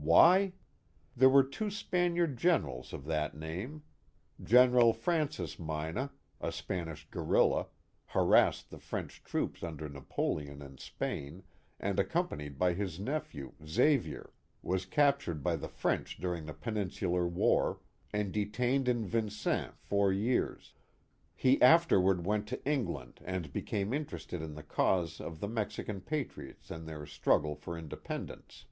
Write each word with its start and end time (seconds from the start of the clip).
Why? 0.00 0.54
There 1.14 1.28
were 1.28 1.44
two 1.44 1.66
Spani.sh 1.70 2.34
generals 2.40 2.94
of 2.94 3.04
that 3.04 3.32
Canajoharie— 3.34 3.82
The 4.38 4.48
Hills 4.48 4.48
of 4.48 4.48
Florida 4.48 4.70
407 4.70 4.70
name. 4.70 4.72
Gen. 4.72 4.92
Francis 4.94 5.58
Mina, 5.58 6.10
a 6.40 6.50
Spanish 6.50 7.10
guerilla, 7.10 7.66
harassed 8.06 8.70
the 8.70 8.78
French 8.78 9.22
troops 9.22 9.62
under 9.62 9.90
Napoleon 9.90 10.62
in 10.62 10.78
Spain, 10.78 11.42
and 11.78 11.98
accom 11.98 12.30
panied 12.30 12.56
by 12.56 12.72
his 12.72 12.98
nephew, 12.98 13.52
Xavier, 13.66 14.32
was 14.62 14.86
captured 14.86 15.42
by 15.42 15.56
the 15.56 15.68
French 15.68 16.16
during 16.16 16.46
the 16.46 16.54
Peninsular 16.54 17.28
War, 17.28 17.80
and 18.14 18.32
detained 18.32 18.88
in 18.88 19.04
Vincennes 19.04 19.74
four 19.76 20.10
years. 20.10 20.72
He 21.34 21.60
afterward 21.60 22.24
went 22.24 22.46
to 22.46 22.66
England 22.66 23.20
and 23.26 23.52
became 23.52 23.92
in 23.92 24.06
terested 24.06 24.40
in 24.42 24.54
the 24.54 24.62
cause 24.62 25.20
of 25.20 25.40
the 25.40 25.48
Mexican 25.48 26.00
patriots 26.00 26.70
in 26.70 26.86
their 26.86 27.04
struggle 27.04 27.54
for 27.54 27.76
independence. 27.76 28.64